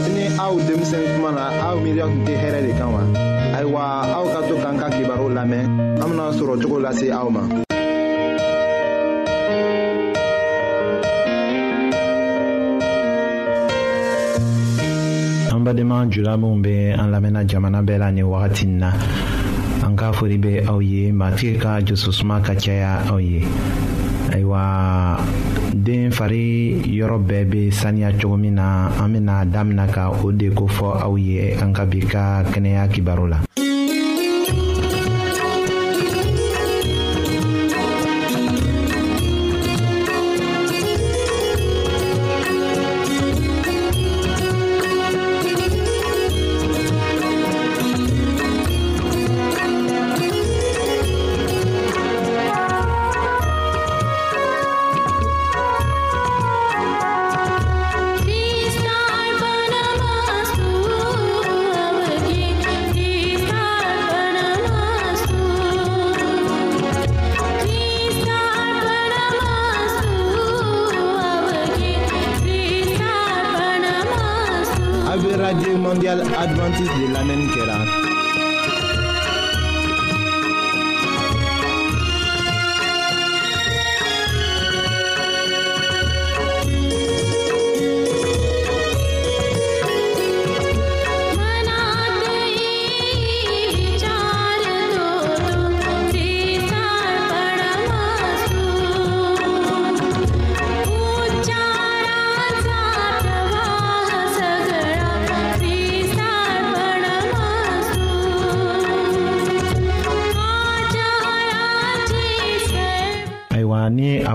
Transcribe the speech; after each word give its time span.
kabini 0.00 0.24
aw 0.40 0.56
denmisɛn 0.66 1.02
kuma 1.16 1.30
na 1.36 1.44
aw 1.68 1.76
miiriya 1.82 2.04
tun 2.08 2.20
tɛ 2.26 2.32
hɛrɛ 2.42 2.60
de 2.66 2.72
kan 2.78 2.88
wa 2.96 3.00
ayiwa 3.56 3.80
aw 4.16 4.24
ka 4.32 4.40
to 4.48 4.54
k'an 4.62 4.76
ka 4.80 4.88
kibaru 4.96 5.26
lamɛn 5.36 5.64
an 6.00 6.06
bena 6.08 6.24
sɔrɔ 6.38 6.54
cogo 6.62 6.78
lase 6.80 7.06
aw 7.12 7.28
ma 7.28 7.42
an 15.52 15.60
badenma 15.66 16.06
jula 16.08 16.32
minw 16.40 16.62
be 16.62 16.74
an 16.96 17.10
lamɛnna 17.12 17.44
jamana 17.44 17.82
bɛɛ 17.84 17.98
la 18.00 18.10
ni 18.10 18.22
wagatin 18.22 18.78
na 18.80 18.90
an 19.84 19.96
k'a 19.98 20.12
fori 20.14 20.38
be 20.38 20.64
aw 20.64 20.78
ye 20.80 21.10
matigi 21.12 21.58
ka 21.60 21.78
jususuma 21.82 22.40
ka 22.42 22.54
caya 22.54 23.04
aw 23.12 23.18
ye 23.18 23.44
ayiwa 24.32 25.20
den 25.90 26.08
fari 26.18 26.46
yɔrɔ 26.98 27.16
bɛɛ 27.28 27.42
be 27.50 27.60
saniya 27.70 28.10
cogo 28.18 28.36
min 28.36 28.54
na 28.54 28.66
an 29.02 29.12
bena 29.12 29.44
damina 29.44 29.84
ka 29.94 30.02
o 30.24 30.30
de 30.40 30.48
ko 30.58 30.64
aw 31.06 31.14
ye 31.26 31.52
an 31.62 31.70
ka 31.76 31.84
bi 31.84 31.98
ka 32.12 32.42
kɛnɛya 32.52 32.84
kibaru 32.92 33.26
la. 33.32 33.38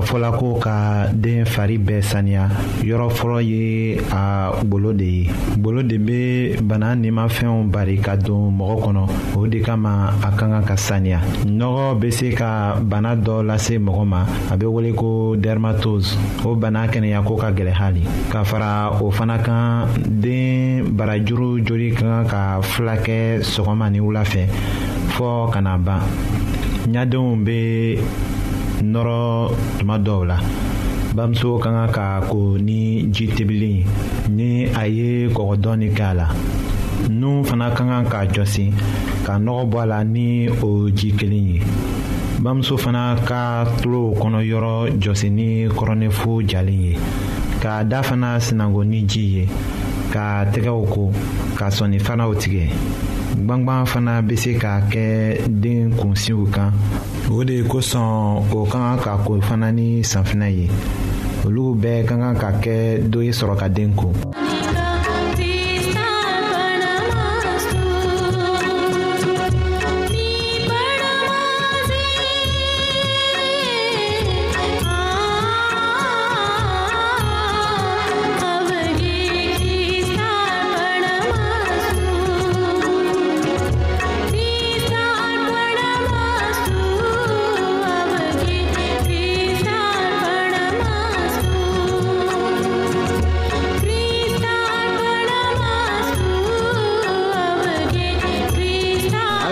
fɔla 0.05 0.31
ko 0.37 0.59
ka 0.61 1.07
den 1.13 1.45
fari 1.45 1.77
bɛɛ 1.87 2.01
saniya 2.11 2.43
yɔrɔ 2.89 3.07
fɔlɔ 3.17 3.39
ye 3.49 3.97
a 4.11 4.51
golo 4.63 4.93
de 4.93 5.03
ye 5.05 5.29
golo 5.57 5.81
de 5.81 5.97
bɛ 5.97 6.61
bana 6.67 6.95
nimafɛnw 6.95 7.71
bari 7.71 7.97
ka 7.97 8.15
don 8.15 8.51
mɔgɔ 8.57 8.75
kɔnɔ 8.85 9.03
o 9.37 9.47
de 9.47 9.59
kama 9.61 10.13
a 10.21 10.31
ka 10.31 10.37
kan 10.47 10.63
ka 10.63 10.75
saniya 10.77 11.19
nɔgɔ 11.45 11.97
bɛ 11.99 12.11
se 12.13 12.31
ka 12.35 12.75
bana 12.81 13.15
dɔ 13.15 13.45
lase 13.45 13.79
mɔgɔ 13.87 14.05
ma 14.07 14.23
a 14.51 14.55
bɛ 14.57 14.65
wele 14.71 14.93
ko 14.95 15.35
dermatose 15.35 16.15
o 16.45 16.53
bana 16.55 16.87
kɛnɛyako 16.87 17.37
ka 17.39 17.51
gɛlɛ 17.51 17.73
hali 17.73 18.03
ka 18.29 18.43
fara 18.43 18.91
o 19.01 19.09
fana 19.11 19.39
kan 19.43 19.87
den 20.21 20.83
barajuru 20.95 21.63
joli 21.65 21.91
ka 21.93 22.01
kan 22.05 22.25
ka 22.29 22.61
filakɛ 22.61 23.41
sɔgɔma 23.41 23.89
ni 23.91 23.99
wula 23.99 24.23
fɛ 24.23 24.45
fɔɔ 25.17 25.51
ka 25.51 25.61
na 25.61 25.77
ban 25.77 26.01
ɲadenw 26.87 27.43
bɛ 27.43 28.34
nɔrɔ 28.91 29.49
tuma 29.79 29.97
dɔw 30.05 30.21
la 30.29 30.37
bamuso 31.15 31.59
ka 31.63 31.69
kan 31.75 31.91
ka 31.97 32.19
ko 32.29 32.57
ni 32.67 33.07
ji 33.15 33.25
tebili 33.35 33.65
ye 33.75 33.85
ni 34.37 34.47
a 34.81 34.83
ye 34.97 35.29
kɔgɔ 35.35 35.53
dɔɔni 35.63 35.87
k'a 35.97 36.13
la 36.19 36.27
nun 37.09 37.43
fana 37.47 37.67
ka 37.77 37.83
kan 37.89 38.05
k'a 38.11 38.21
jɔsi 38.35 38.65
ka 39.25 39.33
nɔgɔ 39.45 39.63
bɔ 39.71 39.77
a 39.83 39.85
la 39.91 39.99
ni 40.03 40.27
o 40.67 40.69
ji 40.97 41.09
kelen 41.19 41.45
ye 41.53 41.59
bamuso 42.43 42.75
fana 42.77 43.15
ka 43.27 43.63
tulo 43.81 44.13
kɔnɔ 44.21 44.39
yɔrɔ 44.51 44.73
jɔsi 45.03 45.27
ni 45.37 45.47
kɔrɔnɛfo 45.77 46.29
jalen 46.49 46.81
ye 46.85 46.93
k'a 47.61 47.83
da 47.87 48.01
fana 48.03 48.37
sinango 48.39 48.83
ni 48.85 48.99
ji 49.11 49.21
ye 49.35 49.43
k'a 50.13 50.45
tɛgɛw 50.53 50.81
ko 50.93 51.11
ka 51.57 51.65
sɔnni 51.77 51.97
fanaw 52.05 52.31
tigɛ 52.41 52.65
gwangwan 53.43 53.83
fana 53.85 54.21
bɛ 54.27 54.35
se 54.39 54.53
ka 54.55 54.79
kɛ 54.91 55.35
den 55.47 55.91
kunsiw 55.99 56.45
kan 56.55 56.71
o 57.29 57.43
de 57.43 57.59
kosɔn 57.67 58.45
o 58.55 58.63
ka 58.71 58.77
kan 58.79 58.97
ka 59.03 59.11
ko 59.27 59.41
fana 59.43 59.67
ni 59.75 59.99
safinɛ 60.01 60.47
ye 60.57 60.67
olu 61.45 61.75
bɛɛ 61.81 62.05
ka 62.07 62.15
kan 62.21 62.35
ka 62.41 62.49
kɛ 62.63 62.75
dɔ 63.11 63.19
ye 63.27 63.31
sɔrɔ 63.31 63.55
ka 63.59 63.67
den 63.67 63.91
ko. 63.99 64.07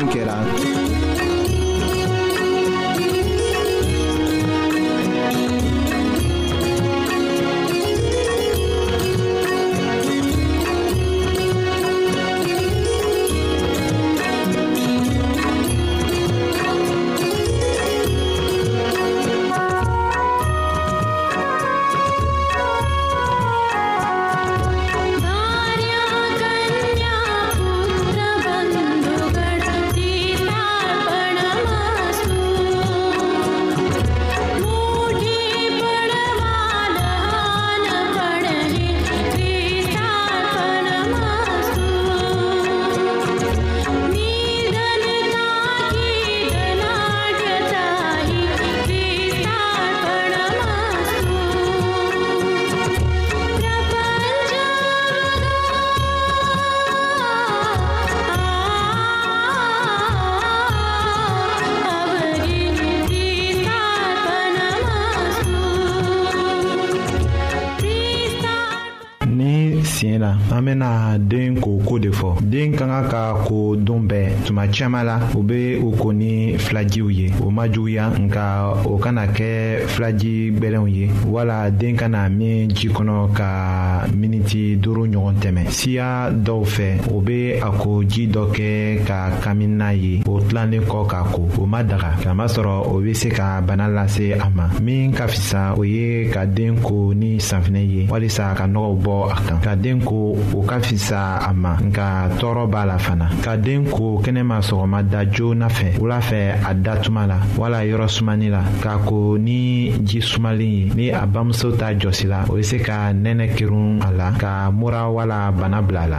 den 72.41 72.71
ka 72.75 72.85
ka 72.85 73.01
ka 73.11 73.23
ko 73.45 73.75
don 73.75 73.99
bɛɛ 74.07 74.45
tuma 74.45 74.67
caaman 74.67 75.05
la 75.05 75.19
u 75.35 75.41
be 75.43 75.75
u 75.81 75.91
ko 75.97 76.11
ni 76.13 76.57
filajiw 76.57 77.09
ye 77.09 77.33
o 77.43 77.49
ma 77.49 77.65
juguya 77.67 78.11
nka 78.13 78.85
o 78.85 78.97
kana 78.97 79.25
kɛ 79.27 79.81
filaji 79.87 80.51
gwɛlɛnw 80.57 80.87
ye 80.87 81.09
wala 81.25 81.69
den 81.71 81.95
kana 81.97 82.29
min 82.29 82.69
ji 82.69 82.87
kɔnɔ 82.89 83.33
ka 83.33 83.66
miniti 84.15 84.75
duuru 84.79 85.03
ɲɔgɔn 85.07 85.35
tɛmɛ 85.41 85.63
siya 85.69 86.29
dɔw 86.31 86.63
fɛ 86.63 86.87
o 87.13 87.19
be 87.21 87.53
a 87.61 87.69
ko 87.71 88.03
ji 88.03 88.27
dɔ 88.27 88.51
kɛ 88.53 89.03
ka 89.05 89.29
kami 89.41 89.67
n'a 89.67 89.91
ye 89.93 90.21
o 90.27 90.39
tilanlen 90.39 90.81
kɔ 90.81 91.07
k'a 91.09 91.23
ko 91.31 91.47
o 91.59 91.65
ma 91.65 91.83
daga 91.83 92.11
kamasɔrɔ 92.21 92.87
o 92.87 92.99
be 92.99 93.13
se 93.13 93.29
ka 93.29 93.61
bana 93.61 93.87
lase 93.87 94.33
a 94.39 94.49
ma 94.49 94.69
min 94.81 95.11
ka 95.11 95.27
fisa 95.27 95.75
o 95.77 95.81
ye 95.83 96.29
ka 96.31 96.45
den 96.45 96.79
ko 96.81 97.11
ni 97.13 97.37
safinɛ 97.37 97.81
ye 97.87 98.07
walisa 98.09 98.53
ka 98.55 98.65
nɔgɔw 98.67 98.97
bɔ 99.01 99.31
a 99.31 99.35
kan 99.47 99.59
ka 99.61 99.75
den 99.75 100.01
ko 100.01 100.35
o 100.55 100.61
ka 100.63 100.79
fisa 100.79 101.39
a 101.47 101.53
ma 101.53 101.75
nka 101.79 102.29
tɔɔrɔ 102.39 102.69
b'a 102.69 102.85
la 102.85 102.97
fana 102.97 103.29
ka 103.43 103.55
den 103.57 103.85
ko 103.85 104.19
kɛnɛma 104.23 104.59
sɔgɔma 104.61 105.03
da 105.09 105.25
joona 105.29 105.67
fɛ 105.69 105.97
wula 105.99 106.19
fɛ 106.19 106.61
a 106.65 106.73
datuma 106.75 107.27
la 107.27 107.37
wala 107.57 107.81
yɔrɔ 107.85 108.07
sumani 108.07 108.49
la 108.49 108.63
k'a 108.81 108.97
ko 109.05 109.35
ni 109.37 109.91
ji 110.03 110.19
sumalen 110.21 110.57
ye 110.67 110.85
ni 110.95 111.09
a 111.11 111.25
bamuso 111.25 111.71
t'a 111.77 111.93
jɔsi 111.97 112.27
la 112.27 112.45
o 112.49 112.55
be 112.55 112.63
se 112.63 112.77
ka 112.79 113.11
nɛnɛ 113.13 113.55
kerun 113.55 113.96
a 114.05 114.09
la 114.19 114.27
ka 114.41 114.53
mura 114.79 115.03
wala 115.15 115.39
bana 115.59 115.79
bila 115.85 116.01
a 116.07 116.09
la 116.11 116.17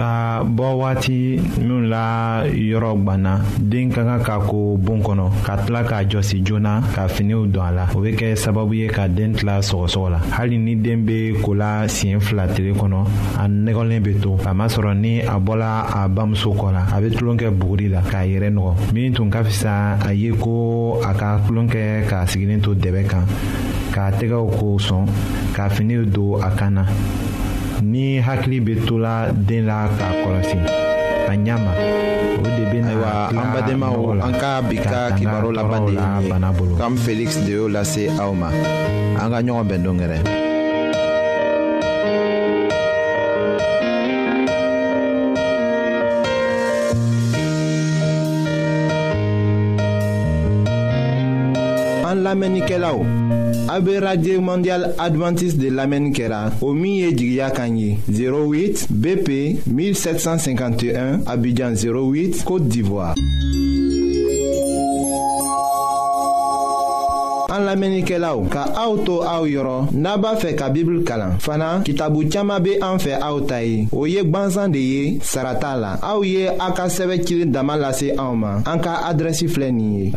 ka 0.00 0.12
bɔ 0.56 0.68
waati 0.80 1.20
minnu 1.58 1.78
la 1.92 2.04
yɔrɔ 2.70 2.90
gwanna 3.04 3.32
den 3.70 3.90
ka 3.90 4.02
kan 4.08 4.20
ka 4.24 4.34
ko 4.48 4.76
bon 4.80 5.00
kɔnɔ 5.02 5.26
ka 5.46 5.56
tila 5.58 5.82
k'a 5.84 5.98
jɔsi 6.10 6.40
joona 6.46 6.80
ka 6.94 7.06
finiw 7.06 7.44
don 7.52 7.66
a 7.66 7.70
la 7.72 7.84
o 7.94 8.00
bɛ 8.00 8.16
kɛ 8.18 8.28
sababu 8.42 8.72
ye 8.80 8.86
ka 8.88 9.06
den 9.08 9.34
tila 9.34 9.60
sɔgɔsɔgɔ 9.60 10.10
la 10.10 10.18
hali 10.36 10.56
ni 10.56 10.74
den 10.76 11.04
bɛ 11.06 11.42
ko 11.42 11.52
la 11.52 11.84
siɲɛ 11.86 12.18
fila 12.22 12.46
tile 12.48 12.72
kɔnɔ 12.72 12.98
a 13.40 13.46
nɛgɛlen 13.46 14.00
bɛ 14.04 14.20
to 14.22 14.30
kamasɔrɔ 14.42 14.96
ni 14.96 15.20
a 15.20 15.36
bɔla 15.38 15.68
a 15.94 16.08
bamuso 16.08 16.50
kɔ 16.56 16.72
la 16.72 16.82
a 16.96 16.98
bɛ 17.00 17.18
tulon 17.18 17.36
buguri 17.52 17.90
la 17.92 18.00
k'a 18.00 18.24
yɛrɛ 18.24 18.48
nɔgɔ 18.54 18.72
min 18.94 19.12
tun 19.12 19.28
ka 19.30 19.42
fisa 19.44 19.98
a 20.06 20.12
ye 20.14 20.30
ko 20.34 20.98
a 21.04 21.12
ka 21.12 21.40
tulon 21.46 21.66
k'a 21.68 22.24
sigilen 22.26 22.60
to 22.62 22.74
dɛbɛ 22.74 23.04
kan 23.10 23.26
k'a 23.92 24.10
tɛgɛw 24.18 24.48
ko 24.58 24.78
sɔn 24.88 25.04
ka 25.54 25.68
finiw 25.68 26.06
don 26.10 26.40
a 26.40 26.48
kan 26.56 26.72
na 26.74 26.86
ni 27.82 28.20
hakili 28.20 28.60
bɛ 28.60 28.86
to 28.86 28.98
la 28.98 29.32
den 29.32 29.66
la 29.66 29.84
k'a 29.98 30.08
kɔlɔsi 30.22 30.56
ka 30.64 31.34
ɲa 31.44 31.54
ma 31.64 31.72
o 31.72 32.42
de 32.42 32.64
bɛ 32.72 32.78
na 32.84 32.92
an 33.40 33.52
badenmaw 33.54 33.96
an 34.26 34.34
ka 34.40 34.60
bi 34.68 34.76
ka 34.76 35.10
kibaru 35.16 35.50
laban 35.54 35.86
de 35.88 35.92
ye 35.92 36.00
nin 36.20 36.44
ye 36.70 36.76
kam 36.78 36.96
feliksi 36.96 37.40
de 37.46 37.52
y'o 37.58 37.68
lase 37.68 38.02
aw 38.20 38.32
ma 38.34 38.48
an 39.20 39.28
ka 39.32 39.38
ɲɔgɔn 39.40 39.66
bɛn 39.70 39.82
don 39.84 39.96
gɛrɛ. 39.98 40.48
an 52.10 52.26
Aber 53.70 54.02
mondial 54.40 54.94
adventiste 54.98 55.58
de 55.58 55.68
lamɛnni 55.70 56.22
au 56.32 56.66
o 56.66 56.72
min 56.74 57.12
08 57.14 58.88
bp 58.90 59.58
1751 59.68 61.20
abidjan 61.26 61.72
08 61.76 62.44
côte 62.44 62.66
d'ivoire 62.68 63.14
la 67.60 67.74
lamɛnnikɛlaw 67.74 68.38
ka 68.48 68.62
auto 68.76 69.04
to 69.04 69.22
naba 69.22 69.46
yɔrɔ 69.48 69.86
n'a 69.92 70.18
ka 70.18 70.72
kalan 71.06 71.38
fana 71.38 71.80
kitabu 71.84 72.28
caaman 72.30 72.62
be 72.62 72.74
an 72.80 72.98
fɛ 72.98 73.18
aw 73.20 73.40
ta 73.46 73.58
ye 73.62 73.88
o 73.92 74.04
ye 74.06 74.22
gwanzan 74.24 74.72
de 74.72 74.78
ye 74.78 75.18
sara 75.22 75.52
la 75.76 75.98
aw 76.02 76.20
ye 76.22 76.46
a 76.48 76.56
ka 76.72 76.86
sɛbɛ 76.88 77.20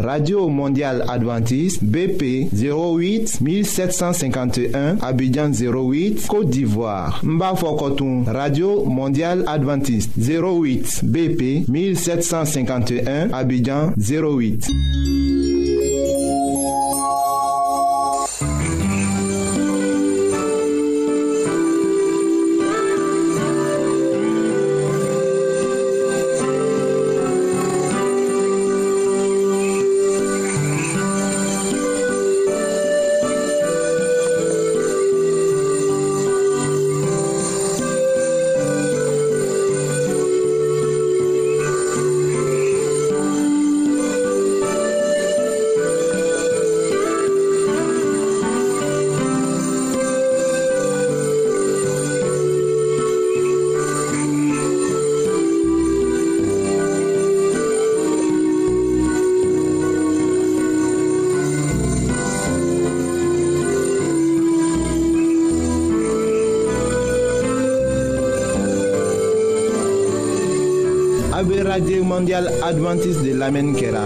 radio 0.04 0.50
mondial 0.50 1.02
adventiste 1.10 1.82
bp 1.84 2.50
08 2.54 3.42
1751 3.42 5.00
abidjan 5.02 5.52
08 5.52 6.28
côte 6.28 6.50
d'ivoire 6.52 7.20
n 7.24 7.38
b'a 7.38 7.54
radio 8.34 8.84
mondial 8.86 9.44
adventiste 9.48 10.12
08 10.18 11.04
bp 11.06 11.68
1751 11.68 13.30
abidjan 13.32 13.94
08 13.98 14.70
mondial 71.84 72.06
mondial 72.06 72.50
adventiste 72.64 73.24
de 73.28 73.34
l'Amen 73.36 73.76
Kera. 73.76 74.06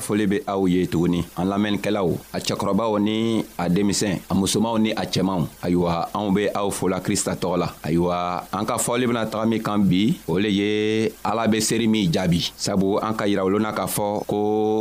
foli 0.06 0.24
be 0.32 0.38
aw 0.48 0.64
ye 0.66 0.86
tuguni 0.88 1.20
an 1.36 1.44
lamɛnnikɛlaw 1.50 2.08
a 2.32 2.38
cɛkɔrɔbaw 2.40 2.96
ni 2.98 3.44
a 3.58 3.68
denmisɛn 3.68 4.24
a 4.30 4.34
musomanw 4.34 4.80
ni 4.80 4.90
a 4.96 5.04
cɛmanw 5.04 5.44
ayiwa 5.62 6.08
anw 6.16 6.32
be 6.34 6.48
aw 6.56 6.70
fola 6.72 7.00
krista 7.04 7.36
tɔgɔ 7.36 7.56
la 7.60 7.68
ayiwa 7.84 8.44
an 8.50 8.64
ka 8.64 8.78
fɔli 8.80 9.06
bena 9.06 9.26
taga 9.26 9.44
min 9.46 9.60
kan 9.60 9.78
bi 9.84 10.16
o 10.26 10.38
le 10.40 10.48
ye 10.48 11.12
ala 11.22 11.46
be 11.48 11.60
seeri 11.60 11.86
min 11.86 12.08
jaabi 12.10 12.50
sabu 12.56 12.96
an 12.98 13.12
ka 13.14 13.24
yirawolonna 13.28 13.74
k'a 13.76 13.84
fɔ 13.84 14.24
ko 14.26 14.38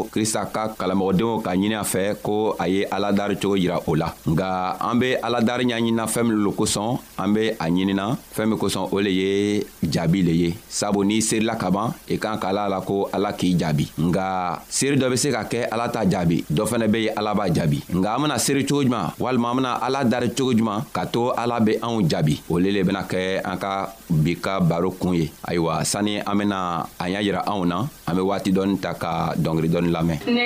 krista 0.10 0.48
ka 0.54 0.70
kalamɔgɔdenw 0.80 1.42
ka 1.44 1.52
ɲini 1.52 1.76
a 1.76 1.84
fɛ 1.84 2.16
ko 2.24 2.56
a 2.58 2.68
ye 2.70 2.86
aladari 2.90 3.36
cogo 3.36 3.58
yira 3.60 3.82
o 3.88 3.96
la 4.00 4.14
nga 4.26 4.78
an 4.80 4.96
be 5.00 5.16
aladari 5.22 5.66
ɲaɲinina 5.68 6.08
fɛɛn 6.08 6.30
min 6.32 6.40
lo 6.46 6.52
kosɔn 6.56 6.96
an 7.20 7.34
be 7.34 7.50
a 7.60 7.68
ɲinina 7.68 8.16
fɛɛn 8.34 8.48
min 8.56 8.58
kosɔn 8.58 8.88
o 8.90 8.96
le 9.04 9.10
ye 9.12 9.64
jaabi 9.84 10.24
le 10.24 10.32
ye 10.32 10.50
sabu 10.70 11.04
n'i 11.04 11.20
seerila 11.22 11.60
ka 11.60 11.70
ban 11.70 11.92
i 12.08 12.16
kan 12.16 12.40
k'a 12.40 12.54
la 12.56 12.68
la 12.72 12.80
ko 12.80 13.10
ala 13.12 13.34
k'i 13.34 13.58
jaabi 13.60 13.92
nga 14.00 14.62
seeri 14.70 14.96
dɔ 14.96 15.09
dɔ 15.10 15.12
be 15.12 15.18
se 15.18 15.32
ka 15.32 15.44
kɛ 15.50 15.66
ala 15.74 15.90
ta 15.90 16.04
jaabi 16.06 16.46
dɔ 16.50 16.64
fɛnɛ 16.66 16.88
be 16.92 16.98
ye 17.02 17.10
ala 17.18 17.34
b'a 17.34 17.48
jaabi 17.52 17.82
nga 17.96 18.14
an 18.16 18.22
bena 18.22 18.38
seeri 18.38 18.64
cogo 18.66 18.84
juman 18.86 19.10
walima 19.20 19.50
an 19.52 19.56
bena 19.58 19.80
ala 19.82 20.04
dari 20.06 20.30
cogo 20.36 20.54
juman 20.54 20.84
ka 20.94 21.06
to 21.08 21.32
ala 21.36 21.60
be 21.60 21.74
anw 21.82 22.06
jaabi 22.08 22.38
o 22.50 22.60
le 22.60 22.70
le 22.70 22.84
bena 22.84 23.02
kɛ 23.10 23.42
an 23.44 23.58
ka 23.58 23.90
bi 24.10 24.36
ka 24.36 24.60
baro 24.60 24.92
kun 24.92 25.14
ye 25.16 25.32
ayiwa 25.48 25.84
sanni 25.84 26.20
an 26.20 26.36
bena 26.38 26.86
a 27.00 27.10
y'a 27.10 27.22
yira 27.24 27.42
anw 27.48 27.66
na 27.66 27.88
an 28.08 28.16
be 28.16 28.22
waati 28.22 28.52
dɔɔni 28.54 28.80
ta 28.80 28.94
ka 28.94 29.34
dɔngeri 29.36 29.70
dɔɔni 29.70 29.90
lamɛn 29.90 30.20
ne 30.30 30.46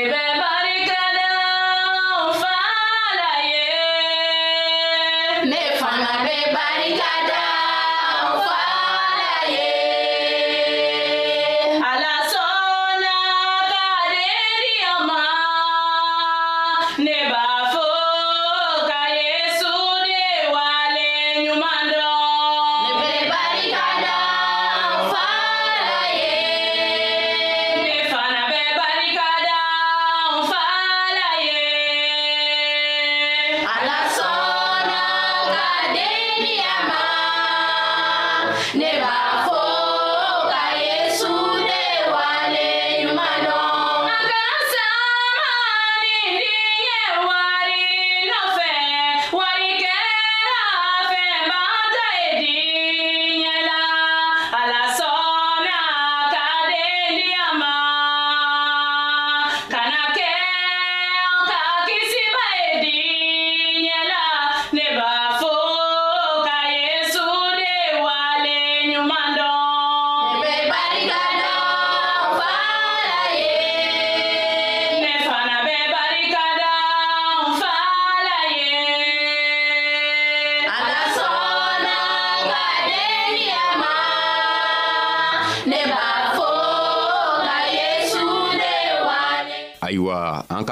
fana 5.80 6.24
be 6.24 6.36
barika 6.56 7.12
da 7.28 7.42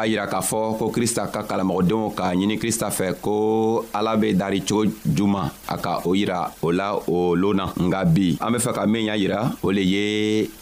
k'a 0.01 0.08
yira 0.10 0.25
k'a 0.25 0.41
fɔ 0.41 0.74
ko 0.81 0.89
krista 0.89 1.29
ka 1.29 1.46
kalamɔgɔdenw 1.46 2.10
k'a 2.17 2.34
ɲini 2.34 2.58
krista 2.58 2.89
fɛ 2.89 3.22
ko 3.22 3.86
ala 3.93 4.17
be 4.17 4.34
dari 4.34 4.65
cogo 4.65 4.89
juman 5.05 5.46
a 5.70 5.75
ka 5.77 6.01
o 6.10 6.17
yira 6.17 6.50
o 6.65 6.74
la 6.74 6.98
o 7.05 7.38
loon 7.38 7.58
na 7.62 7.65
nka 7.70 8.01
bi 8.10 8.34
an 8.41 8.50
be 8.51 8.58
fɛ 8.58 8.72
ka 8.74 8.86
min 8.89 9.05
y'a 9.05 9.13
yira 9.22 9.53
o 9.62 9.70
le 9.70 9.81
ye 9.86 10.01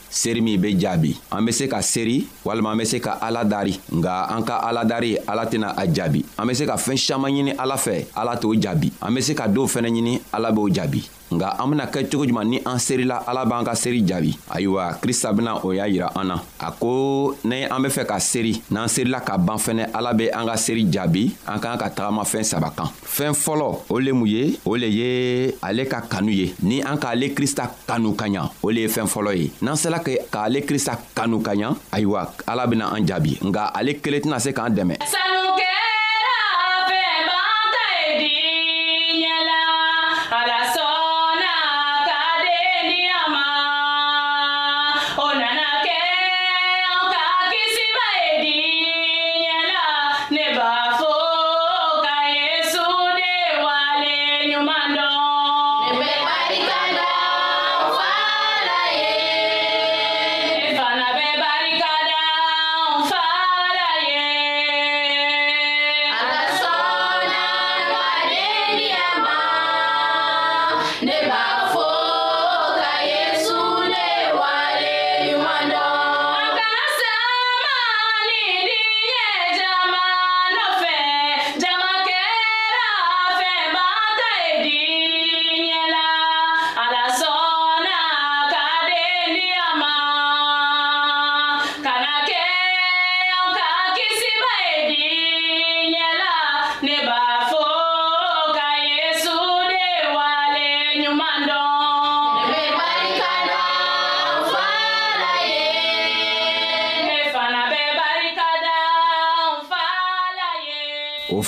seri 0.10 0.42
min 0.42 0.58
be 0.60 0.74
jaabi 0.80 1.16
an 1.32 1.46
be 1.46 1.51
se 1.54 1.68
ka 1.68 1.80
seri 1.82 2.25
walima 2.46 2.72
an 2.74 2.78
be 2.82 2.86
se 2.86 3.00
ka 3.00 3.18
ala 3.22 3.46
dari 3.46 3.78
nga 3.94 4.25
an 4.36 4.44
ka 4.44 4.58
ala 4.70 4.84
dari 4.84 5.16
ala 5.28 5.46
tɛna 5.46 5.74
a 5.78 5.86
jaabi 5.88 6.25
an 6.38 6.48
be 6.50 6.54
se 6.54 6.66
ka 6.66 6.75
fɛɛn 6.75 6.98
saman 6.98 7.32
ɲini 7.32 7.54
ala 7.58 7.75
fɛ 7.78 8.06
ala 8.16 8.36
t'o 8.38 8.54
jaabi 8.54 8.92
an 9.01 9.13
be 9.13 9.22
se 9.22 9.34
ka 9.36 9.48
doo 9.48 9.66
fɛnɛ 9.68 9.88
ɲini 9.89 10.20
ala 10.34 10.51
b'o 10.51 10.68
jaabi 10.70 11.08
nga 11.32 11.62
an 11.62 11.70
bena 11.70 11.86
kɛ 11.86 12.10
cogo 12.10 12.25
juman 12.25 12.44
ni 12.50 12.58
an 12.66 12.80
serila 12.82 13.22
ala 13.28 13.46
b'an 13.46 13.62
ka 13.63 13.75
seri 13.78 14.01
jaabi 14.01 14.34
ayiwa 14.50 14.96
krista 14.98 15.30
bena 15.32 15.60
o 15.63 15.70
y'a 15.72 15.86
yira 15.88 16.10
an 16.18 16.25
na 16.28 16.42
a 16.60 16.72
ko 16.72 17.36
ni 17.46 17.63
an 17.70 17.80
be 17.84 17.89
fɛ 17.89 18.06
ka 18.10 18.18
seri 18.20 18.58
n'an 18.72 18.88
serila 18.89 19.20
ka 19.22 19.38
ban 19.38 19.58
fɛnɛ 19.62 19.94
ala 19.94 20.13
be 20.16 20.28
an 20.32 20.48
ka 20.50 20.56
seri 20.58 20.88
jaabi 20.89 21.30
an 21.46 21.60
k'an 21.62 21.78
ka 21.78 21.86
tagama 21.94 22.24
fɛɛn 22.25 22.44
saba 22.46 22.74
kan 22.74 22.89
fɛɛn 23.06 23.38
fɔlɔ 23.38 23.78
o 23.94 24.00
le 24.01 24.12
mun 24.12 24.25
ye 24.25 24.58
o 24.66 24.74
le 24.75 24.88
ye 24.89 25.54
ale 25.62 25.86
ka 25.86 26.01
kanu 26.01 26.32
ye 26.34 26.50
ni 26.63 26.82
an 26.82 26.98
k'ale 26.98 27.30
krista 27.38 27.70
kanu 27.86 28.16
ka 28.18 28.25
ɲa 28.25 28.50
o 28.66 28.72
le 28.74 28.82
ye 28.82 28.88
fɛɛn 28.88 29.06
fɔlɔ 29.06 29.38
ye 29.38 29.51
n'an 29.62 29.75
sela 29.78 29.99
sera 30.06 30.24
k'ale 30.34 30.60
krista 30.68 30.94
kanu 31.15 31.39
ka 31.46 31.53
ɲa 31.60 31.70
ayiwa 31.96 32.22
ala 32.50 32.63
bena 32.70 32.86
an 32.96 33.03
jaabi 33.10 33.34
nga 33.48 33.63
ale 33.77 33.91
kelen 34.03 34.22
tɛna 34.24 34.38
se 34.46 34.50
k'an 34.58 34.72
dɛmɛ 34.77 34.96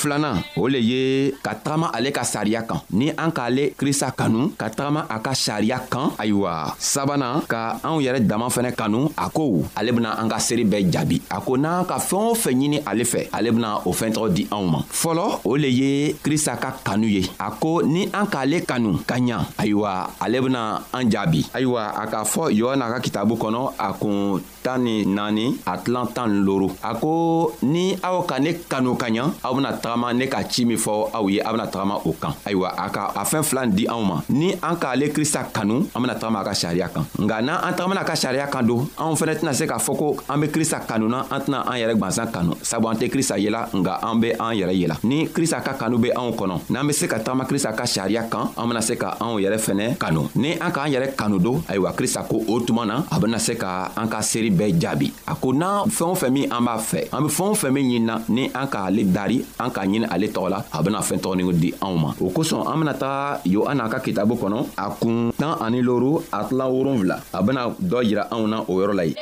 filanan 0.02 0.42
o 0.58 0.66
le 0.66 0.82
ye 0.82 1.02
ka 1.46 1.54
tagama 1.54 1.94
ale 1.94 2.10
ka 2.10 2.26
sariya 2.26 2.66
kan 2.66 2.82
ni 2.90 3.14
an 3.14 3.30
k'ale 3.30 3.78
krista 3.78 4.10
kanu 4.18 4.50
ka 4.58 4.74
tagama 4.74 5.06
a 5.06 5.22
ka 5.22 5.38
sariya 5.38 5.78
kan 5.86 6.18
ayiwa 6.18 6.74
sabanan 6.82 7.46
ka 7.46 7.78
anw 7.86 8.02
yɛrɛ 8.02 8.26
dama 8.26 8.50
fɛnɛ 8.50 8.74
kanu 8.74 9.14
a 9.14 9.30
ko 9.30 9.62
ale 9.78 9.94
bena 9.94 10.18
an 10.18 10.26
ka 10.28 10.42
seeri 10.42 10.66
bɛɛ 10.66 10.90
jaabi 10.90 11.18
a 11.30 11.38
ko 11.46 11.54
n'an 11.62 11.86
ka 11.86 12.02
fɛɛn 12.02 12.26
o 12.34 12.34
fɛn 12.34 12.54
ɲini 12.58 12.78
ale 12.82 13.06
fɛ 13.06 13.30
ale 13.30 13.50
bena 13.54 13.70
o 13.86 13.94
fɛn 13.94 14.12
tɔgɔ 14.18 14.28
di 14.34 14.44
anw 14.50 14.66
ma 14.74 14.80
fɔlɔ 14.90 15.26
o 15.46 15.52
le 15.56 15.70
ye 15.70 15.90
krista 16.26 16.58
ka 16.58 16.72
kanu 16.84 17.06
ye 17.06 17.22
a 17.40 17.52
ko 17.54 17.82
ni 17.86 18.10
an 18.12 18.26
k'ale 18.26 18.66
kanu 18.66 18.98
ka 19.06 19.16
ɲa 19.22 19.38
ayiwa 19.62 20.10
ale 20.20 20.38
bena 20.42 20.82
an 20.94 21.06
jaabi 21.12 21.46
ayiwa 21.54 21.94
a 22.02 22.08
k'a 22.10 22.26
fɔ 22.26 22.50
yohana 22.58 22.90
ka 22.98 22.98
kitabu 23.00 23.38
kɔnɔ 23.38 23.76
a 23.78 23.94
kun 23.94 24.42
tan 24.66 24.82
ni 24.84 25.06
naani 25.06 25.58
a 25.70 25.78
tilan 25.78 26.08
tan 26.14 26.26
ni 26.32 26.40
loro 26.46 26.70
a 26.84 26.94
ko 26.98 27.52
ni 27.64 27.94
aw 28.04 28.22
ka 28.26 28.38
ne 28.42 28.54
kanu 28.70 28.96
ka 28.98 29.08
ɲa 29.14 29.30
aw 29.46 29.52
bena 29.54 29.70
taga 29.78 29.91
tagama 29.92 30.14
ne 30.14 30.28
ka 30.28 30.44
ci 30.48 30.64
min 30.66 30.78
fɔ 30.78 31.10
aw 31.14 31.30
ye 31.30 31.42
a 31.42 31.52
bena 31.52 31.68
tagama 31.68 32.00
o 32.06 32.12
kan 32.14 32.34
ayiwa 32.46 32.70
a 32.78 32.90
ka 32.90 33.12
a 33.16 33.24
fɛɛn 33.26 33.44
fila 33.44 33.66
di 33.68 33.86
anw 33.88 34.02
ma 34.04 34.24
ni 34.30 34.54
an 34.62 34.76
k'ale 34.80 35.12
krista 35.12 35.44
kanu 35.52 35.84
an 35.94 36.00
bena 36.02 36.16
tagama 36.16 36.40
a 36.40 36.44
ka 36.46 36.54
sariya 36.54 36.88
kan 36.88 37.04
nga 37.20 37.42
n'an 37.42 37.60
an 37.68 37.74
tagamana 37.76 38.04
ka 38.06 38.14
sariya 38.16 38.48
kan 38.50 38.64
don 38.66 38.88
anw 38.98 39.16
fɛnɛ 39.16 39.36
tɛna 39.42 39.54
se 39.54 39.68
k'a 39.68 39.78
fɔ 39.80 39.98
ko 39.98 40.16
an 40.30 40.40
be 40.40 40.48
krista 40.48 40.80
kanuna 40.88 41.26
an 41.30 41.40
tɛna 41.44 41.62
an 41.68 41.76
yɛrɛ 41.76 41.96
gwansan 41.98 42.32
kanu 42.32 42.56
sabu 42.62 42.88
an 42.88 42.96
tɛ 42.96 43.12
krista 43.12 43.38
yela 43.38 43.68
nga 43.74 44.00
an 44.04 44.20
be 44.22 44.32
an 44.32 44.54
yɛrɛ 44.56 44.74
yela 44.80 44.96
ni 45.04 45.28
krista 45.28 45.60
ka 45.62 45.74
kanu 45.76 45.98
be 46.00 46.10
anw 46.16 46.32
kɔnɔ 46.36 46.70
n'an 46.72 46.88
be 46.88 46.94
se 46.94 47.08
ka 47.08 47.18
tagama 47.20 47.44
krista 47.46 47.76
ka 47.76 47.84
sariya 47.84 48.30
kan 48.32 48.48
an 48.56 48.68
bena 48.68 48.82
se 48.82 48.96
ka 48.96 49.18
anw 49.20 49.40
yɛrɛ 49.44 49.60
fɛnɛ 49.60 49.98
kanu 50.00 50.30
ni 50.36 50.54
an 50.56 50.72
k'an 50.72 50.88
yɛrɛ 50.92 51.16
kanu 51.18 51.38
don 51.40 51.60
ayiwa 51.68 51.92
krista 51.94 52.24
ko 52.28 52.38
o 52.48 52.60
tuma 52.64 52.86
na 52.86 53.04
a 53.12 53.20
bena 53.20 53.40
se 53.40 53.56
ka 53.58 53.92
an 53.98 54.08
ka 54.08 54.20
seeri 54.22 54.52
bɛɛ 54.52 54.80
jaabi 54.80 55.12
a 55.28 55.36
ko 55.36 55.52
n'an 55.54 55.92
fɛɛn 55.92 56.12
o 56.12 56.16
fɛn 56.16 56.32
min 56.32 56.46
an 56.50 56.62
b'a 56.64 56.80
fɛ 56.80 57.12
an 57.12 57.22
be 57.26 57.30
fɛɛn 57.30 57.50
o 57.52 57.56
fɛn 57.58 57.72
min 57.74 57.84
ɲinina 57.92 58.16
ni 58.30 58.48
an 58.54 58.68
k'ale 58.70 59.02
dari 59.12 59.42
an 59.60 59.70
ka 59.72 59.81
k'a 59.82 59.86
ɲini 59.86 60.06
ale 60.10 60.28
tɔgɔ 60.28 60.50
la 60.50 60.64
a 60.72 60.82
bena 60.84 61.00
fɛɛn 61.02 61.22
tɔgɔnin 61.24 61.60
di 61.60 61.74
anw 61.82 61.96
ma 61.98 62.14
o 62.22 62.30
kosɔn 62.30 62.68
an 62.68 62.80
bena 62.80 62.94
taga 62.94 63.42
yohana 63.46 63.90
ka 63.90 64.00
kitabu 64.00 64.36
kɔnɔ 64.36 64.66
a 64.78 64.90
kun 65.02 65.32
tan 65.38 65.58
ani 65.62 65.82
loru 65.82 66.20
a 66.32 66.44
tilan 66.48 66.70
wolonfila 66.72 67.18
a 67.34 67.42
bena 67.44 67.70
dɔ 67.82 68.04
yira 68.06 68.28
anw 68.32 68.48
na 68.48 68.58
o 68.68 68.74
yɔrɔ 68.74 68.94
la 68.96 69.04
yen 69.06 69.16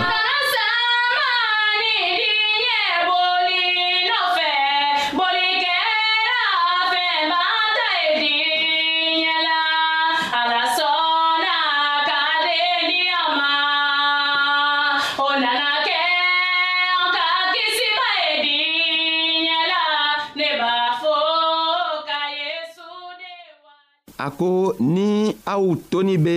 a 24.28 24.30
ko 24.40 24.52
ni 24.94 25.10
aw 25.54 25.64
toni 25.90 26.16
be 26.24 26.36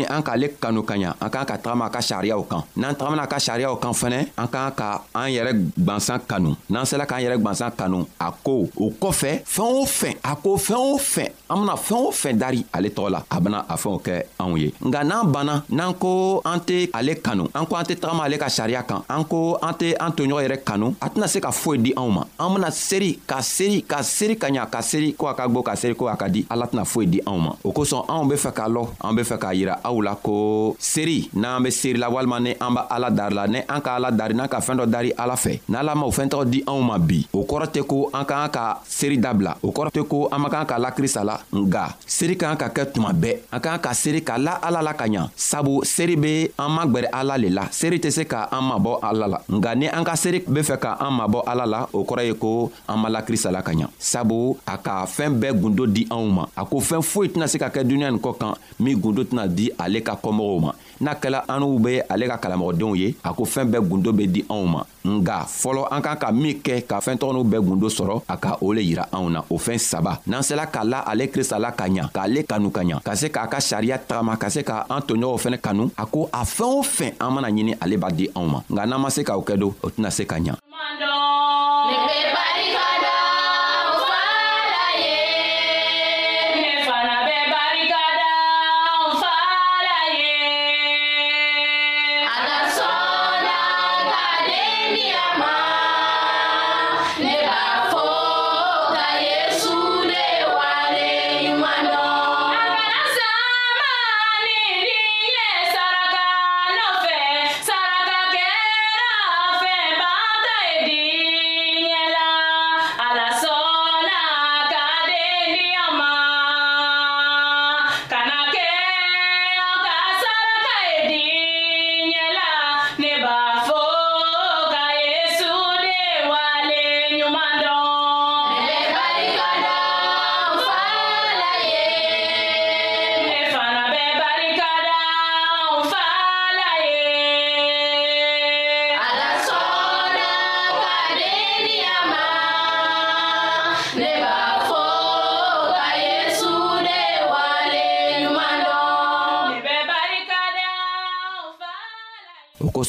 ani 0.01 0.05
an 0.09 0.23
k'ale 0.23 0.49
kanu 0.59 0.83
ka 0.83 0.95
ɲa 0.95 1.13
an 1.19 1.29
k'an 1.29 1.45
ka 1.45 1.57
tagama 1.57 1.85
a 1.85 1.89
ka 1.91 2.01
sariyaw 2.01 2.41
kan 2.49 2.63
n'an 2.75 2.95
tagamana 2.95 3.23
a 3.23 3.27
ka 3.27 3.37
sariyaw 3.39 3.75
kan 3.77 3.93
fɛnɛ 3.93 4.19
an 4.37 4.47
k'an 4.47 4.71
ka 4.75 4.87
an 5.13 5.27
yɛrɛ 5.29 5.53
gwansan 5.77 6.19
kanu 6.27 6.55
n'an 6.69 6.85
sela 6.85 7.05
k'an 7.05 7.21
yɛrɛ 7.21 7.37
gwansan 7.41 7.71
kanu 7.77 8.05
a 8.19 8.31
ko 8.31 8.67
o 8.77 8.89
kɔfɛ 8.99 9.45
fɛɛn 9.45 9.69
o 9.69 9.85
fɛn 9.85 10.13
a 10.23 10.35
ko 10.35 10.57
fɛɛn 10.57 10.85
o 10.93 10.97
fɛn 10.97 11.29
an 11.49 11.57
bena 11.61 11.75
fɛɛn 11.77 12.01
o 12.01 12.11
fɛn 12.11 12.37
dari 12.39 12.65
ale 12.73 12.89
tɔgɔ 12.89 13.09
la 13.11 13.23
a 13.29 13.39
bena 13.41 13.65
a 13.69 13.75
fɛnw 13.77 13.97
kɛ 14.01 14.15
anw 14.39 14.57
ye 14.59 14.71
nka 14.81 15.03
n'an 15.05 15.31
banna 15.33 15.55
n'an 15.69 15.93
ko 15.93 16.41
an 16.45 16.59
tɛ 16.59 16.89
ale 16.93 17.15
kanu 17.21 17.45
an 17.53 17.65
ko 17.65 17.75
an 17.75 17.85
tɛ 17.85 17.95
tagama 17.99 18.25
ale 18.25 18.37
ka 18.37 18.45
sariya 18.47 18.85
kan 18.87 19.03
an 19.09 19.23
ko 19.25 19.57
an 19.61 19.73
tɛ 19.73 19.95
an 19.99 20.11
toɲɔgɔn 20.11 20.43
yɛrɛ 20.47 20.63
kanu 20.63 20.95
a 21.01 21.09
tɛna 21.09 21.27
se 21.27 21.39
ka 21.39 21.49
foyi 21.51 21.77
di 21.79 21.93
anw 21.95 22.09
ma 22.11 22.23
an 22.39 22.53
bena 22.53 22.71
seri 22.71 23.19
ka 23.27 23.41
seri 23.41 23.81
ka 23.83 24.01
seri 24.03 24.35
ka 24.37 24.47
ɲa 24.47 24.69
ka 24.71 24.81
seri 24.81 25.13
ko 25.13 25.27
a 25.27 25.33
ka 25.35 25.47
gwo 25.47 25.61
ka 25.63 25.75
seri 25.75 25.93
ko 25.95 26.07
a 26.07 26.15
ka 26.17 26.27
di 26.29 26.45
ala 26.49 26.67
tɛna 26.67 26.85
foyi 26.85 27.07
di 27.09 27.19
anw 27.25 27.39
ma 27.39 27.51
o 27.63 27.71
kosɔn 27.71 28.07
anw 28.07 28.27
be 28.29 28.35
fɛ 28.35 28.51
k'a 28.53 28.67
lɔ 28.67 28.81
an 29.01 29.15
be 29.15 29.21
fɛ 29.23 29.37
k'a 29.39 29.51
yira 29.53 29.79
aw 29.91 29.99
la 29.99 30.15
ko 30.15 30.35
seeri 30.79 31.27
n'an 31.35 31.59
be 31.63 31.69
seeri 31.69 31.99
la 31.99 32.07
walima 32.07 32.39
ni 32.39 32.55
an 32.63 32.73
b' 32.75 32.85
ala 32.89 33.11
dari 33.11 33.35
la 33.35 33.43
ni 33.47 33.59
an 33.67 33.81
ka 33.83 33.95
ala 33.99 34.09
dari 34.11 34.33
n'an 34.33 34.47
ka 34.47 34.61
fɛɛn 34.63 34.77
dɔ 34.79 34.85
dari 34.87 35.11
ala 35.17 35.35
fɛ 35.35 35.59
n'ala 35.67 35.95
m'o 35.95 36.07
fɛn 36.17 36.29
tɔgɔ 36.31 36.45
di 36.49 36.63
anw 36.65 36.79
ma 36.81 36.97
bi 36.97 37.19
o 37.35 37.43
kɔrɔ 37.43 37.67
tɛ 37.75 37.81
ko 37.83 38.07
an 38.13 38.23
k'an 38.23 38.49
ka 38.55 38.63
seeri 38.87 39.17
dabila 39.19 39.57
o 39.61 39.69
kɔrɔ 39.75 39.91
tɛ 39.91 40.01
ko 40.07 40.29
an 40.31 40.39
man 40.41 40.49
kan 40.51 40.65
ka 40.65 40.77
lakrista 40.79 41.23
la 41.25 41.35
nga 41.51 41.83
seeri 42.07 42.37
k'an 42.37 42.55
ka 42.57 42.67
kɛ 42.69 42.87
tuma 42.93 43.11
bɛɛ 43.11 43.35
an 43.51 43.59
k'an 43.59 43.79
ka 43.83 43.91
seeri 43.93 44.23
ka 44.23 44.37
la 44.39 44.53
ala 44.63 44.81
la 44.81 44.93
ka 44.93 45.05
ɲa 45.05 45.27
sabu 45.35 45.83
seeri 45.83 46.15
be 46.15 46.47
an 46.57 46.69
magwɛrɛ 46.71 47.09
ala 47.11 47.35
le 47.37 47.49
la 47.49 47.67
seeri 47.71 47.99
tɛ 47.99 48.09
se 48.11 48.23
ka 48.23 48.47
an 48.51 48.63
mabɔ 48.69 48.99
ala 49.03 49.27
la 49.27 49.39
nga 49.49 49.75
ni 49.75 49.87
an 49.87 50.03
ka 50.05 50.15
seeri 50.15 50.39
be 50.47 50.61
fɛ 50.61 50.79
ka 50.79 50.95
an 51.01 51.11
mabɔ 51.19 51.43
ala 51.45 51.65
la 51.65 51.79
o 51.93 52.03
kɔrɔ 52.05 52.23
ye 52.29 52.33
ko 52.33 52.71
an 52.87 52.97
ma 52.99 53.09
lakrista 53.09 53.51
la 53.51 53.61
ka 53.61 53.73
ɲa 53.75 53.87
sabu 53.99 54.55
a 54.65 54.77
ka 54.77 55.03
fɛɛn 55.05 55.33
bɛɛ 55.39 55.51
gundo 55.59 55.85
di 55.87 56.07
anw 56.09 56.25
ma 56.31 56.43
a 56.55 56.63
ko 56.63 56.79
fɛɛn 56.79 57.01
foyi 57.03 57.27
tɛna 57.29 57.47
se 57.49 57.57
ka 57.59 57.67
kɛ 57.69 57.83
duniɲa 57.83 58.11
nin 58.15 58.19
kɔ 58.21 58.31
kan 58.39 58.53
min 58.79 58.95
gundo 59.01 59.23
tɛna 59.27 59.47
di 59.51 59.67
ale 59.81 59.99
ka 60.05 60.15
kɔmɔgɔw 60.21 60.59
ma 60.61 60.71
n'a 61.01 61.15
kɛla 61.15 61.39
an 61.49 61.59
n'u 61.59 61.79
be 61.81 61.99
ale 62.09 62.27
ka 62.27 62.37
kalamɔgɔdenw 62.37 62.95
ye 62.95 63.15
a 63.25 63.33
ko 63.33 63.43
fɛɛn 63.43 63.69
bɛɛ 63.71 63.89
gundo 63.89 64.13
be 64.13 64.27
di 64.27 64.45
anw 64.49 64.65
ma 64.65 64.81
nga 65.05 65.45
fɔlɔ 65.45 65.87
an 65.91 66.01
kan 66.01 66.15
ka 66.17 66.31
min 66.31 66.61
kɛ 66.61 66.81
ka 66.89 66.99
fɛɛn 66.99 67.17
tɔgɔniw 67.17 67.45
bɛɛ 67.51 67.61
gundo 67.67 67.87
sɔrɔ 67.89 68.21
a 68.29 68.37
ka 68.37 68.57
o 68.61 68.71
le 68.73 68.81
yira 68.81 69.07
anw 69.11 69.29
na 69.29 69.41
o 69.49 69.57
fɛɛn 69.57 69.79
saba 69.79 70.19
n'an 70.27 70.43
sela 70.43 70.65
k'a 70.67 70.83
la 70.83 70.99
ale 71.07 71.27
krista 71.31 71.59
la 71.59 71.71
ka 71.71 71.85
ɲa 71.87 72.11
k'ale 72.15 72.43
kanu 72.45 72.69
ka 72.69 72.81
ɲa 72.83 73.01
ka 73.03 73.15
se 73.15 73.27
k'a 73.29 73.47
ka 73.49 73.57
sariya 73.59 73.97
tagama 73.97 74.37
ka 74.37 74.49
se 74.49 74.63
ka 74.63 74.85
an 74.89 75.01
toɲɔgɔnw 75.01 75.39
fɛnɛ 75.43 75.57
kanu 75.61 75.89
a 75.97 76.05
ko 76.05 76.29
a 76.31 76.43
fɛɛn 76.43 76.73
o 76.79 76.81
fɛn 76.83 77.11
an 77.19 77.29
mana 77.33 77.47
ɲini 77.49 77.73
ale 77.81 77.97
b'a 77.97 78.11
di 78.15 78.29
anw 78.35 78.47
ma 78.53 78.61
nga 78.69 78.85
n'an 78.85 79.01
ma 79.01 79.09
se 79.09 79.21
k'o 79.23 79.41
kɛ 79.43 79.57
don 79.59 79.73
o 79.83 79.87
tɛna 79.89 80.11
se 80.11 80.23
ka 80.25 80.35
ɲa 80.39 80.55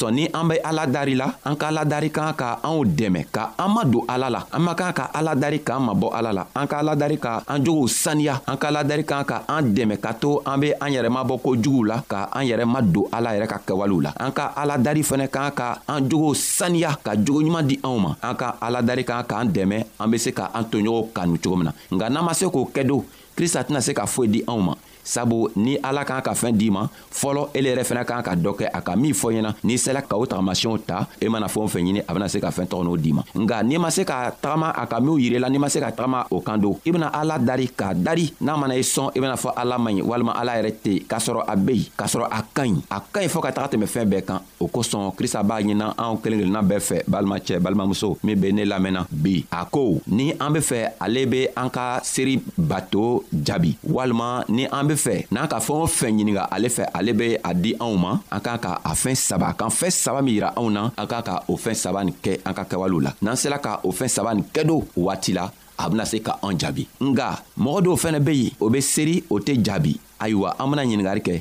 kosɔn 0.02 0.14
ni 0.14 0.24
an 0.32 0.46
be 0.48 0.54
ala 0.64 0.86
dari 0.86 1.14
la 1.14 1.30
an 1.44 1.56
ka 1.56 1.68
ala 1.68 1.84
dari 1.84 2.10
kan 2.10 2.32
ka 2.34 2.58
anw 2.62 2.82
dɛmɛ 2.84 3.24
ka 3.32 3.54
an 3.58 3.68
ma 3.70 3.84
don 3.84 4.04
ala 4.08 4.28
la 4.30 4.40
an 4.52 4.60
man 4.62 4.74
kan 4.74 4.92
ka 4.92 5.10
ala 5.14 5.34
dari 5.34 5.58
k'an 5.60 5.80
mabɔ 5.82 6.10
ala 6.14 6.32
la 6.32 6.46
an 6.54 6.66
ka 6.66 6.78
ala 6.78 6.96
dari 6.96 7.16
ka 7.18 7.42
an 7.48 7.64
jogow 7.64 7.86
saniya 7.86 8.40
an 8.46 8.56
ka 8.56 8.68
ala 8.68 8.84
dari 8.84 9.04
kan 9.04 9.24
ka 9.24 9.42
an 9.48 9.62
dɛmɛ 9.74 9.96
ka 10.00 10.12
to 10.14 10.40
an 10.46 10.60
be 10.60 10.72
an 10.72 10.92
yɛrɛ 10.92 11.08
mabɔ 11.08 11.38
kojuguw 11.40 11.84
la 11.86 12.02
ka 12.08 12.28
an 12.32 12.44
yɛrɛ 12.46 12.64
ma 12.66 12.80
don 12.82 13.06
ala 13.12 13.30
yɛrɛ 13.34 13.46
ka 13.48 13.58
kɛwalew 13.66 14.02
la 14.02 14.12
an 14.18 14.32
ka 14.32 14.52
ala 14.56 14.78
dari 14.78 15.02
fɛnɛ 15.02 15.28
kan 15.30 15.50
ka 15.54 15.68
an 15.88 16.08
jogow 16.10 16.34
saniya 16.34 16.98
ka 17.02 17.12
jogoɲuman 17.16 17.66
di 17.66 17.76
anw 17.82 17.98
ma 17.98 18.12
an 18.22 18.34
ka 18.34 18.56
ala 18.60 18.82
dari 18.82 19.04
kan 19.04 19.24
k'an 19.24 19.52
dɛmɛ 19.52 19.84
an 20.00 20.10
be 20.10 20.18
se 20.18 20.32
ka 20.32 20.50
an 20.54 20.64
toɲɔgɔnw 20.64 21.12
kanu 21.12 21.36
cogo 21.38 21.56
min 21.56 21.66
na 21.70 21.74
nka 21.94 22.10
n'an 22.10 22.24
ma 22.24 22.32
se 22.34 22.46
k'o 22.46 22.66
kɛ 22.74 22.86
do 22.86 23.04
krista 23.36 23.62
tɛna 23.62 23.80
se 23.82 23.92
ka 23.94 24.04
foyi 24.06 24.28
di 24.28 24.42
anw 24.46 24.60
ma 24.62 24.74
sabu 25.04 25.50
ni 25.58 25.74
ala 25.82 26.06
k'an 26.06 26.22
ka 26.22 26.32
fɛɛn 26.32 26.54
d'i 26.56 26.70
ma 26.70 26.86
fɔlɔ 26.88 27.50
ele 27.54 27.74
yɛrɛ 27.74 27.82
fɛnɛ 27.84 28.02
k'an 28.06 28.22
ka 28.22 28.32
dɔ 28.38 28.50
kɛ 28.56 28.66
a 28.72 28.80
ka 28.80 28.94
min 28.96 29.12
fɔ 29.12 29.28
ɲɛna 29.34 29.50
n'i 29.62 29.76
sela 29.76 30.02
ka 30.02 30.16
o 30.16 30.24
tagamasiyɛnw 30.26 30.78
ta 30.86 31.06
i 31.20 31.26
e 31.26 31.28
mana 31.28 31.46
fɛn 31.46 31.62
o 31.62 31.68
fɛn 31.68 31.82
ɲini 31.84 32.00
a 32.06 32.14
bena 32.14 32.28
se 32.30 32.38
ka 32.40 32.50
fɛɛn 32.50 32.68
tɔgɔ 32.70 32.84
n'o 32.86 32.96
d'i 32.96 33.12
ma 33.12 33.22
nga 33.34 33.62
n'i 33.62 33.78
ma 33.78 33.90
se 33.90 34.02
ka 34.04 34.30
tagama 34.40 34.70
a 34.72 34.86
ka 34.86 34.98
minw 35.00 35.18
yirila 35.18 35.50
n'i 35.50 35.58
ma 35.58 35.68
se 35.68 35.80
ka 35.80 35.90
tagama 35.92 36.26
o 36.30 36.40
kan 36.40 36.58
do 36.60 36.78
i 36.86 36.90
bena 36.90 37.10
ala 37.12 37.38
dari 37.38 37.68
k'a 37.68 37.94
dari 37.94 38.32
n'a 38.40 38.56
mana 38.56 38.74
i 38.74 38.80
sɔn 38.82 39.10
i 39.14 39.20
bena 39.20 39.34
fɔ 39.34 39.52
ala 39.56 39.78
man 39.78 39.94
ɲi 39.94 40.02
walima 40.02 40.32
ala 40.38 40.54
yɛrɛ 40.58 40.72
tɛ 40.84 41.06
k'a 41.06 41.18
sɔrɔ 41.18 41.44
a 41.46 41.56
be 41.56 41.74
yen 41.74 41.88
k'a 41.98 42.06
sɔrɔ 42.06 42.26
a 42.30 42.42
ka 42.54 42.62
ɲi 42.62 42.80
a 42.90 42.98
ka 43.00 43.20
ɲi 43.20 43.28
fɔɔ 43.28 43.42
ka 43.42 43.50
taga 43.52 43.68
tɛmɛ 43.74 43.86
fɛɛn 43.90 44.08
bɛɛ 44.10 44.22
kan 44.26 44.38
o 44.60 44.66
kosɔn 44.68 45.10
krista 45.16 45.42
b'a 45.42 45.60
ɲina 45.62 45.94
anw 45.98 46.16
kelen 46.22 46.38
kelenna 46.46 46.62
bɛɛ 46.62 46.78
fɛ 46.78 46.96
balimacɛ 47.10 47.58
balimamuso 47.58 48.16
min 48.22 48.38
be 48.38 48.52
ne 48.52 48.64
lamɛnna 48.64 49.06
bi 49.10 49.44
a 49.50 49.66
ko 49.66 49.98
ni 50.06 50.32
an 50.38 50.50
be 50.52 50.60
fɛ 50.60 50.92
ale 51.00 51.26
be 51.26 51.48
an 51.56 51.68
ka 51.70 51.98
seeri 52.02 52.38
bato 52.56 53.24
jaabi 53.34 53.76
walima 53.82 54.44
ni 54.48 54.66
an 54.70 54.91
be 54.92 55.00
fɛ 55.00 55.14
n'an 55.32 55.48
ka 55.48 55.58
fɛɛn 55.58 55.80
o 55.80 55.86
fɛn 55.88 56.12
ɲininga 56.16 56.44
ale 56.52 56.68
fɛ 56.68 56.84
ale 56.94 57.12
be 57.12 57.34
a 57.42 57.54
di 57.54 57.72
anw 57.80 57.96
ma 57.96 58.12
an 58.30 58.40
k'a 58.40 58.58
ka 58.60 58.72
a 58.84 58.92
fɛɛn 58.92 59.14
saba 59.16 59.52
k'an 59.58 59.70
fɛɛn 59.70 59.90
saba 59.92 60.20
min 60.22 60.34
yira 60.34 60.52
anw 60.56 60.70
na 60.70 60.90
an 60.96 61.06
k'a 61.06 61.22
ka 61.24 61.34
o 61.48 61.56
fɛɛn 61.56 61.74
saba 61.76 62.04
nin 62.04 62.14
kɛ 62.22 62.40
an 62.44 62.54
ka 62.54 62.64
kɛwalew 62.64 63.00
la 63.02 63.12
n'an 63.22 63.34
sela 63.36 63.58
ka 63.62 63.80
o 63.84 63.92
fɛɛn 63.92 64.08
saba 64.10 64.34
nin 64.34 64.44
kɛ 64.52 64.66
do 64.66 64.76
o 64.76 65.00
waati 65.08 65.32
la 65.34 65.50
a 65.78 65.88
bena 65.88 66.04
se 66.04 66.18
ka 66.20 66.38
an 66.42 66.58
jaabi 66.58 66.86
nga 67.00 67.40
mɔgɔ 67.58 67.78
dɔw 67.86 67.96
fɛnɛ 68.04 68.18
be 68.24 68.32
yen 68.36 68.50
o 68.60 68.68
be 68.68 68.80
seeri 68.80 69.24
o 69.30 69.38
tɛ 69.38 69.56
jaabi 69.64 69.98
ayiwa 70.20 70.56
an 70.60 70.70
bena 70.70 70.82
ɲiningari 70.84 71.22
kɛ 71.24 71.40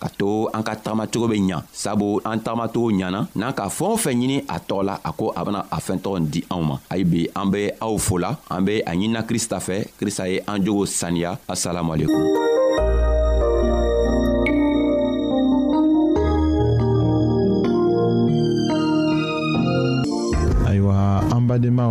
ka 0.00 0.08
to 0.12 0.48
an 0.52 0.62
ka 0.62 0.76
tagamacogo 0.76 1.28
be 1.28 1.36
ɲa 1.40 1.62
sabu 1.72 2.20
an 2.24 2.38
tagamacogo 2.44 2.88
ɲana 3.00 3.20
n'an 3.38 3.52
ka 3.54 3.64
fɛɛn 3.68 3.92
o 3.92 3.96
fɛn 3.96 4.16
ɲini 4.20 4.38
a 4.48 4.56
tɔgɔ 4.58 4.84
la 4.84 4.94
a 5.04 5.10
ko 5.12 5.32
a 5.36 5.44
bena 5.44 5.60
a 5.72 5.76
fɛɛntɔgɔ 5.80 6.16
di 6.32 6.40
anw 6.50 6.62
ma 6.68 6.78
ayi 6.90 7.04
be 7.04 7.28
an 7.34 7.50
be 7.50 7.70
aw 7.80 7.94
fola 7.98 8.36
an 8.50 8.64
be 8.64 8.80
a 8.80 8.90
ɲinina 8.92 9.26
krista 9.28 9.58
fɛ 9.58 9.88
krista 10.00 10.26
ye 10.30 10.40
an 10.46 10.62
jogo 10.64 10.84
saniya 10.86 11.38
asalamualekum 11.48 12.26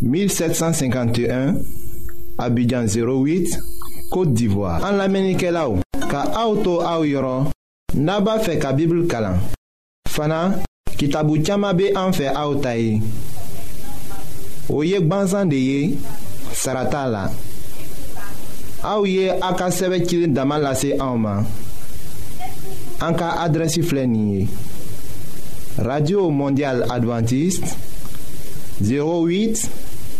1751 0.00 1.54
Abidjan 2.38 2.84
08 2.86 3.58
Kote 4.10 4.32
d'Ivoire 4.32 4.82
An 4.84 4.92
la 5.00 5.08
menike 5.10 5.50
la 5.52 5.66
ou 5.68 5.82
Ka 6.08 6.22
aoutou 6.38 6.84
aou 6.86 7.02
yoron 7.08 7.48
Naba 7.98 8.36
fe 8.42 8.56
ka 8.62 8.70
bibl 8.76 9.06
kalan 9.10 9.40
Fana 10.08 10.60
kitabu 10.98 11.40
tiyama 11.42 11.72
be 11.74 11.90
an 11.98 12.14
fe 12.14 12.28
aoutaye 12.30 13.00
O 14.70 14.84
yek 14.86 15.08
banzan 15.10 15.50
de 15.50 15.58
ye 15.58 15.82
Sarata 16.54 17.06
la 17.10 17.24
Aou 18.86 19.06
ye 19.10 19.32
akaseve 19.42 20.04
kilin 20.06 20.32
daman 20.36 20.62
lase 20.62 20.94
aouman 21.00 21.42
Anka 23.02 23.34
adresi 23.42 23.82
flenye 23.82 24.46
Radio 25.78 26.30
Mondial 26.30 26.84
Adventiste 26.90 27.74
08 28.80 29.66